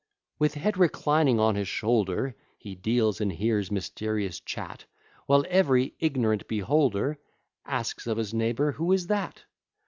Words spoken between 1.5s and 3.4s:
his shoulder, He deals and